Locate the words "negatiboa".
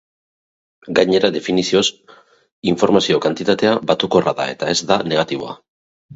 5.13-5.55